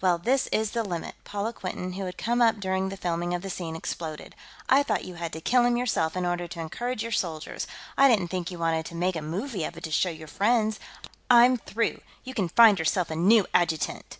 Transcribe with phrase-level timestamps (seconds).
[0.00, 3.42] "Well, this is the limit!" Paula Quinton, who had come up during the filming of
[3.42, 4.36] the scene, exploded.
[4.68, 7.66] "I thought you had to kill him yourself in order to encourage your soldiers;
[7.98, 10.78] I didn't think you wanted to make a movie of it to show your friends.
[11.28, 14.18] I'm through; you can find yourself a new adjutant!"